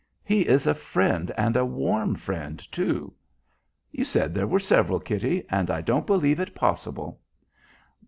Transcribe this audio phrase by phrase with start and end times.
[0.23, 3.13] "He is a friend, and a warm friend, too."
[3.91, 7.19] "You said there were several, Kitty, and I don't believe it possible."